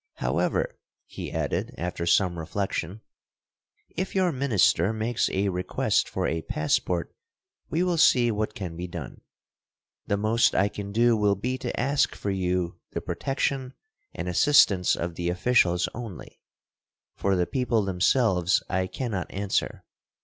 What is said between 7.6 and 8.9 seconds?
we will see what can be